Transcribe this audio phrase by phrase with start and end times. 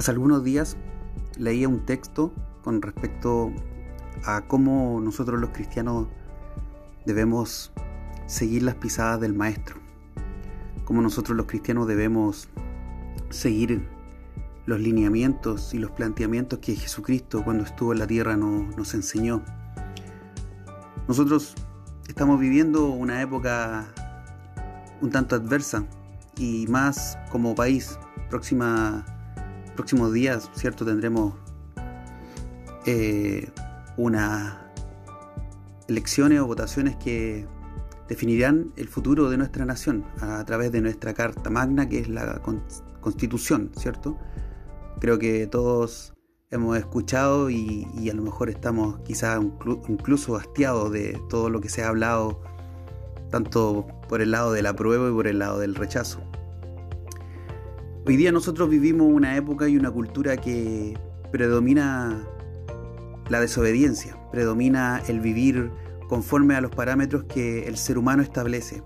[0.00, 0.78] Hace algunos días
[1.36, 2.32] leía un texto
[2.64, 3.52] con respecto
[4.24, 6.06] a cómo nosotros los cristianos
[7.04, 7.70] debemos
[8.24, 9.76] seguir las pisadas del Maestro,
[10.86, 12.48] cómo nosotros los cristianos debemos
[13.28, 13.86] seguir
[14.64, 19.42] los lineamientos y los planteamientos que Jesucristo cuando estuvo en la tierra nos enseñó.
[21.08, 21.54] Nosotros
[22.08, 23.86] estamos viviendo una época
[25.02, 25.84] un tanto adversa
[26.38, 27.98] y más como país.
[28.30, 29.04] Próxima,
[29.74, 30.84] próximos días, ¿cierto?
[30.84, 31.34] Tendremos
[32.86, 33.50] eh,
[33.96, 34.54] unas
[35.88, 37.46] elecciones o votaciones que
[38.08, 42.40] definirán el futuro de nuestra nación a través de nuestra Carta Magna, que es la
[43.00, 44.18] Constitución, ¿cierto?
[45.00, 46.12] Creo que todos
[46.50, 49.40] hemos escuchado y, a lo mejor estamos quizás
[49.88, 52.40] incluso hastiados de todo lo que se ha hablado,
[53.30, 56.20] tanto por el lado del apruebo y por el lado del rechazo.
[58.06, 60.98] Hoy día nosotros vivimos una época y una cultura que
[61.30, 62.26] predomina
[63.28, 65.70] la desobediencia, predomina el vivir
[66.08, 68.82] conforme a los parámetros que el ser humano establece.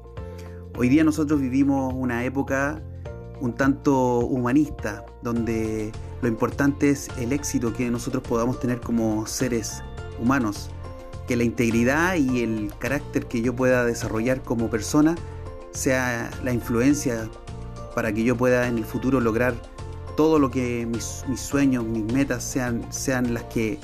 [0.76, 2.82] Hoy día nosotros vivimos una época
[3.40, 9.80] un tanto humanista, donde lo importante es el éxito que nosotros podamos tener como seres
[10.20, 10.70] humanos,
[11.28, 15.14] que la integridad y el carácter que yo pueda desarrollar como persona
[15.70, 17.28] sea la influencia
[17.94, 19.54] para que yo pueda en el futuro lograr
[20.16, 23.78] todo lo que mis, sueños, mis metas sean, sean las que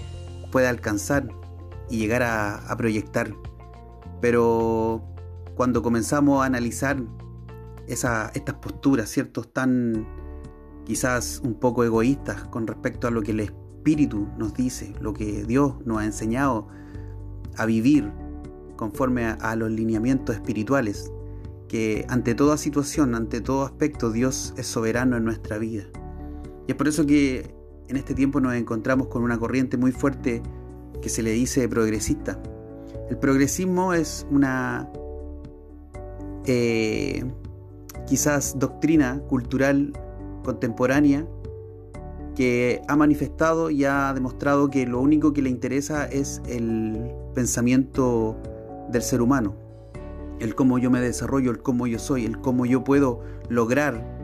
[0.52, 1.28] pueda alcanzar
[1.88, 3.34] y llegar a, proyectar.
[4.20, 5.02] Pero
[5.54, 7.02] cuando comenzamos a analizar
[7.86, 9.52] estas posturas, ¿ciertos?
[9.52, 10.06] Tan
[10.84, 15.44] quizás un poco egoístas con respecto a lo que el Espíritu nos dice, lo que
[15.44, 16.68] Dios nos ha enseñado
[17.56, 18.10] a vivir
[18.76, 21.12] conforme a, los lineamientos espirituales,
[21.70, 25.84] que ante toda situación, ante todo aspecto, Dios es soberano en nuestra vida.
[26.66, 27.54] Y es por eso que
[27.86, 30.42] en este tiempo nos encontramos con una corriente muy fuerte
[31.00, 32.42] que se le dice progresista.
[33.08, 34.90] El progresismo es una
[36.44, 37.24] eh,
[38.04, 39.92] quizás doctrina cultural
[40.42, 41.24] contemporánea
[42.34, 48.36] que ha manifestado y ha demostrado que lo único que le interesa es el pensamiento
[48.90, 49.69] del ser humano,
[50.40, 54.18] el cómo yo me desarrollo, el cómo yo soy, el cómo yo puedo lograr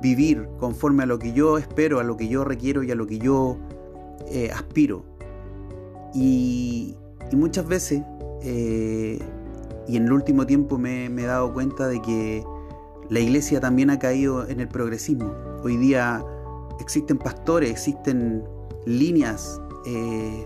[0.00, 3.06] vivir conforme a lo que yo espero, a lo que yo requiero y a lo
[3.06, 3.58] que yo
[4.28, 5.04] eh, aspiro.
[6.14, 6.94] Y,
[7.32, 8.02] muchas veces,
[8.42, 9.18] eh,
[9.88, 12.44] y en el último tiempo me he dado cuenta de que
[13.08, 15.32] la iglesia también ha caído en el progresismo.
[15.62, 16.24] Hoy día
[16.80, 18.44] existen pastores, existen
[18.84, 20.44] líneas eh,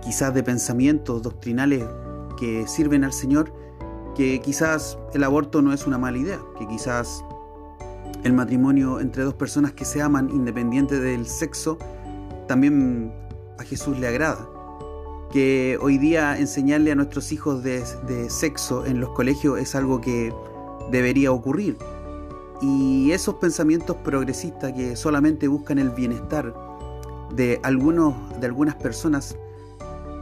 [0.00, 1.84] quizás de pensamientos doctrinales
[2.38, 3.52] que sirven al Señor,
[4.16, 7.22] que quizás el aborto no es una mala idea, que quizás
[8.24, 11.78] el matrimonio entre dos personas que se aman independiente del sexo
[12.48, 13.12] también
[13.58, 14.48] a Jesús le agrada.
[15.30, 20.32] Que hoy día enseñarle a nuestros hijos de sexo en los colegios es algo que
[20.90, 21.76] debería ocurrir.
[22.62, 26.54] Y esos pensamientos progresistas que solamente buscan el bienestar
[27.34, 29.36] de, algunos, de algunas personas,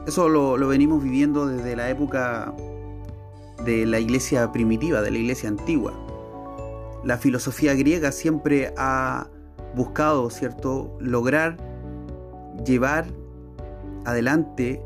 [0.06, 2.52] eso lo, lo venimos viviendo desde la época
[3.64, 5.92] de la iglesia primitiva, de la iglesia antigua.
[7.04, 9.28] La filosofía griega siempre ha
[9.74, 11.56] buscado, ¿cierto?, lograr
[12.64, 13.06] llevar
[14.04, 14.80] adelante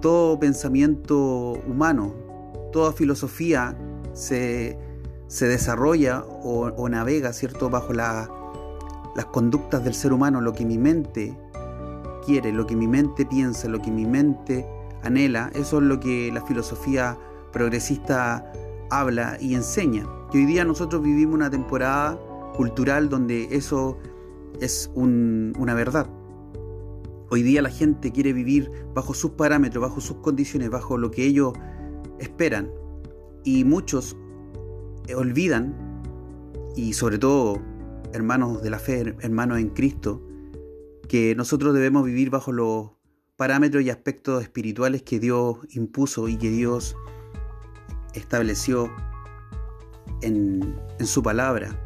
[0.00, 2.14] todo pensamiento humano,
[2.72, 3.76] toda filosofía
[4.12, 4.78] se,
[5.28, 8.28] desarrolla o, navega, ¿cierto?, bajo las
[9.32, 11.36] conductas del ser humano, lo que mi mente
[12.24, 14.66] quiere, lo que mi mente piensa, lo que mi mente
[15.02, 17.16] anhela, eso es lo que la filosofía
[17.52, 18.50] progresista
[18.90, 20.06] habla y enseña.
[20.30, 22.18] Que hoy día nosotros vivimos una temporada
[22.54, 23.98] cultural donde eso
[24.60, 26.08] es una verdad.
[27.30, 31.24] Hoy día la gente quiere vivir bajo sus parámetros, bajo sus condiciones, bajo lo que
[31.24, 31.52] ellos
[32.18, 32.70] esperan.
[33.44, 34.16] Y muchos
[35.06, 36.02] eh, olvidan,
[36.76, 37.60] y sobre todo
[38.12, 40.22] hermanos de la fe, hermanos en Cristo,
[41.08, 42.90] que nosotros debemos vivir bajo los
[43.36, 46.96] parámetros y aspectos espirituales que Dios impuso y que Dios
[48.14, 48.90] estableció
[50.22, 51.76] en, en su palabra.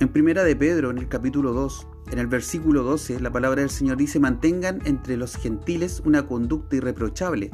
[0.00, 3.70] En primera de Pedro, en el capítulo 2, en el versículo 12, la palabra del
[3.70, 7.50] Señor dice, mantengan entre los gentiles una conducta irreprochable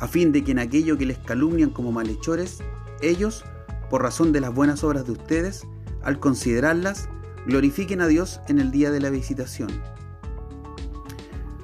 [0.00, 2.58] a fin de que en aquello que les calumnian como malhechores,
[3.02, 3.44] ellos,
[3.90, 5.66] por razón de las buenas obras de ustedes,
[6.02, 7.08] al considerarlas,
[7.46, 9.68] glorifiquen a Dios en el día de la visitación.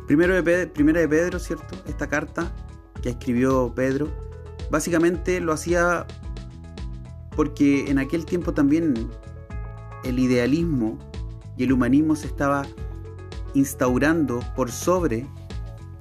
[0.07, 1.77] De primera de Pedro, ¿cierto?
[1.87, 2.55] Esta carta
[3.07, 4.09] que escribió Pedro,
[4.69, 6.09] básicamente lo hacía
[7.37, 9.09] porque en aquel tiempo también
[10.03, 10.99] el idealismo
[11.57, 12.67] y el humanismo se estaba
[13.55, 15.25] instaurando por sobre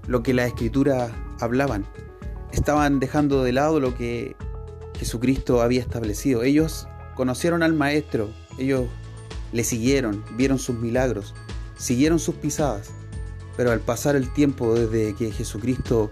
[0.07, 1.85] lo que las escrituras hablaban.
[2.51, 4.35] Estaban dejando de lado lo que
[4.97, 6.41] Jesucristo había establecido.
[6.41, 8.87] Ellos conocieron al Maestro, ellos
[9.51, 11.35] le siguieron, vieron sus milagros,
[11.77, 12.89] siguieron sus pisadas.
[13.57, 16.09] Pero al pasar el tiempo desde que Jesucristo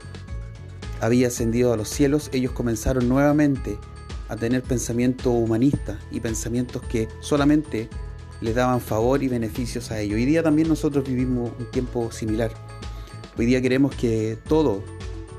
[1.04, 3.78] había ascendido a los cielos, ellos comenzaron nuevamente
[4.30, 7.90] a tener pensamiento humanista y pensamientos que solamente
[8.40, 10.16] les daban favor y beneficios a ellos.
[10.16, 12.52] Hoy día también nosotros vivimos un tiempo similar.
[13.38, 14.82] Hoy día queremos que todo,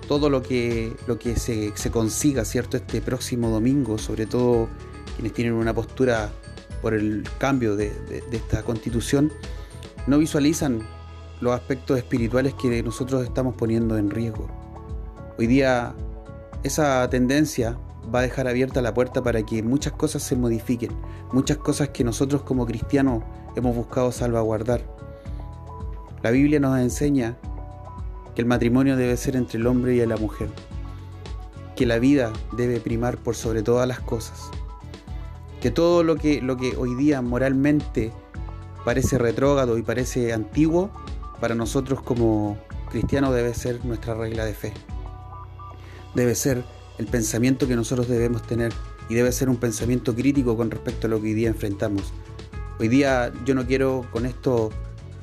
[0.06, 2.76] todo lo que, lo que se, consiga, ¿cierto?
[2.76, 4.68] Este próximo domingo, sobre todo
[5.16, 6.30] quienes tienen una postura
[6.82, 7.90] por el cambio de
[8.32, 9.32] esta constitución,
[10.06, 10.82] no visualizan
[11.40, 14.63] los aspectos espirituales que nosotros estamos poniendo en riesgo.
[15.36, 15.96] Hoy día
[16.62, 17.76] esa tendencia
[18.14, 20.92] va a dejar abierta la puerta para que muchas cosas se modifiquen,
[21.32, 23.24] muchas cosas que nosotros como cristianos
[23.56, 24.82] hemos buscado salvaguardar.
[26.22, 27.36] La Biblia nos enseña
[28.36, 30.50] que el matrimonio debe ser entre el hombre y la mujer,
[31.74, 34.52] que la vida debe primar por sobre todas las cosas,
[35.60, 38.12] que todo lo que, lo que hoy día moralmente
[38.84, 40.90] parece retrógrado y parece antiguo,
[41.40, 42.56] para nosotros como
[42.88, 44.72] cristianos debe ser nuestra regla de fe
[46.14, 46.64] debe ser
[46.98, 48.72] el pensamiento que nosotros debemos tener
[49.08, 52.12] y debe ser un pensamiento crítico con respecto a lo que hoy día enfrentamos.
[52.78, 54.70] Hoy día yo no quiero con esto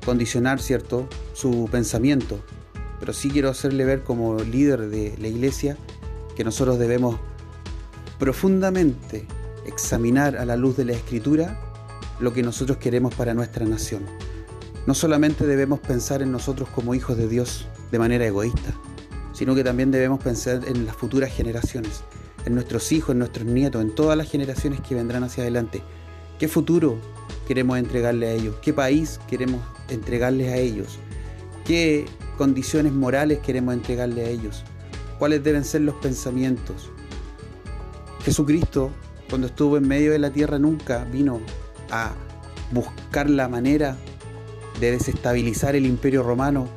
[0.05, 2.39] condicionar, ¿cierto?, su pensamiento,
[2.99, 5.77] pero sí quiero hacerle ver como líder de la iglesia
[6.35, 7.19] que nosotros debemos
[8.19, 9.25] profundamente
[9.65, 11.59] examinar a la luz de la escritura
[12.19, 14.03] lo que nosotros queremos para nuestra nación.
[14.85, 18.73] No solamente debemos pensar en nosotros como hijos de Dios de manera egoísta,
[19.41, 22.03] sino que también debemos pensar en las futuras generaciones,
[22.45, 25.81] en nuestros hijos, en nuestros nietos, en todas las generaciones que vendrán hacia adelante.
[26.38, 26.99] ¿Qué futuro
[27.47, 28.57] queremos entregarle a ellos?
[28.61, 29.59] ¿Qué país queremos
[29.89, 30.99] entregarles a ellos?
[31.65, 32.05] ¿Qué
[32.38, 34.63] condiciones morales queremos entregarle a ellos?
[35.17, 36.91] ¿Cuáles deben ser los pensamientos?
[38.23, 38.91] Jesucristo,
[39.27, 41.41] cuando estuvo en medio de la tierra, nunca vino
[41.89, 42.13] a
[42.71, 43.97] buscar la manera
[44.79, 46.67] de desestabilizar el imperio romano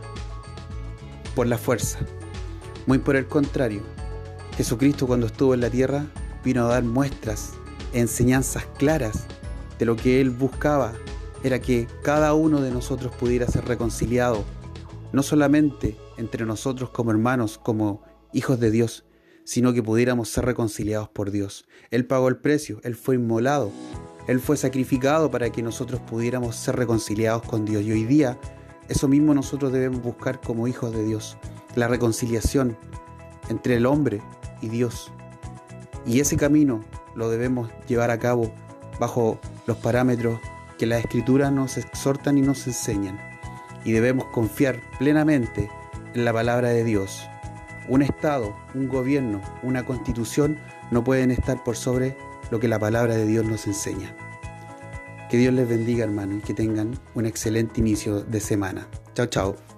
[1.35, 1.99] por la fuerza.
[2.87, 3.83] Muy por el contrario,
[4.57, 6.07] Jesucristo cuando estuvo en la tierra
[6.45, 7.55] vino a dar muestras,
[7.93, 9.25] enseñanzas claras
[9.79, 10.93] de lo que Él buscaba,
[11.43, 14.45] era que cada uno de nosotros pudiera ser reconciliado,
[15.13, 18.03] no solamente entre nosotros como hermanos, como
[18.33, 19.05] hijos de Dios,
[19.45, 21.67] sino que pudiéramos ser reconciliados por Dios.
[21.91, 23.71] Él pagó el precio, Él fue inmolado,
[24.27, 27.83] Él fue sacrificado para que nosotros pudiéramos ser reconciliados con Dios.
[27.83, 28.39] Y hoy día
[28.89, 31.37] eso mismo nosotros debemos buscar como hijos de Dios
[31.75, 32.77] la reconciliación
[33.49, 34.23] entre el hombre
[34.61, 35.13] y Dios.
[36.07, 36.85] Y ese camino
[37.15, 38.53] lo debemos llevar a cabo
[39.01, 40.41] bajo los parámetros
[40.79, 43.19] que las escrituras nos exhortan y nos enseñan.
[43.85, 45.71] Y debemos confiar plenamente
[46.15, 47.27] en la palabra de Dios.
[47.89, 50.59] Un Estado, un gobierno, una constitución
[50.91, 52.17] no pueden estar por sobre
[52.51, 54.15] lo que la palabra de Dios nos enseña.
[55.31, 58.87] Que Dios les bendiga hermano y que tengan un excelente inicio de semana.
[59.15, 59.74] Chao, chao.